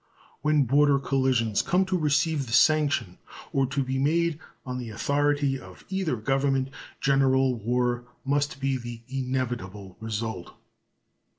When 0.41 0.63
border 0.63 0.97
collisions 0.97 1.61
come 1.61 1.85
to 1.85 1.95
receive 1.95 2.47
the 2.47 2.53
sanction 2.53 3.19
or 3.53 3.67
to 3.67 3.83
be 3.83 3.99
made 3.99 4.39
on 4.65 4.79
the 4.79 4.89
authority 4.89 5.59
of 5.59 5.85
either 5.89 6.15
Government 6.15 6.69
general 6.99 7.53
war 7.53 8.05
must 8.25 8.59
be 8.59 8.77
the 8.77 9.03
inevitable 9.09 9.97
result. 9.99 10.55